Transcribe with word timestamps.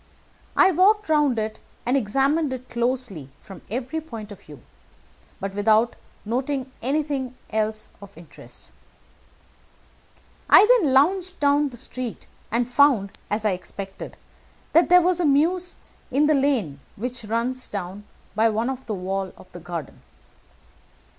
I 0.57 0.71
walked 0.71 1.09
round 1.09 1.37
it 1.37 1.59
and 1.85 1.95
examined 1.95 2.51
it 2.51 2.69
closely 2.69 3.29
from 3.39 3.61
every 3.69 4.01
point 4.01 4.31
of 4.31 4.41
view, 4.41 4.63
but 5.39 5.53
without 5.53 5.95
noting 6.25 6.71
anything 6.81 7.35
else 7.51 7.91
of 8.01 8.17
interest. 8.17 8.71
"I 10.49 10.65
then 10.65 10.91
lounged 10.91 11.39
down 11.39 11.69
the 11.69 11.77
street, 11.77 12.25
and 12.49 12.67
found, 12.67 13.11
as 13.29 13.45
I 13.45 13.51
expected, 13.51 14.17
that 14.73 14.89
there 14.89 15.03
was 15.03 15.19
a 15.19 15.23
mews 15.25 15.77
in 16.09 16.27
a 16.27 16.33
lane 16.33 16.79
which 16.95 17.25
runs 17.25 17.69
down 17.69 18.03
by 18.33 18.49
one 18.49 18.75
wall 18.87 19.31
of 19.37 19.51
the 19.51 19.59
garden. 19.59 20.01